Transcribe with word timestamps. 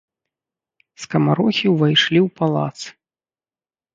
Скамарохі 1.01 1.67
ўвайшлі 1.73 2.19
ў 2.25 2.37
палац. 2.41 2.77